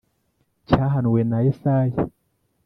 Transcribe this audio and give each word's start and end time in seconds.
Cyahanuwe 0.67 1.21
na 1.29 1.37
Yesaya 1.45 1.99